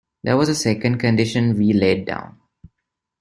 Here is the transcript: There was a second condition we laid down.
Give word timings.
There 0.23 0.35
was 0.35 0.49
a 0.49 0.55
second 0.55 0.97
condition 0.97 1.59
we 1.59 1.73
laid 1.73 2.07
down. 2.07 2.39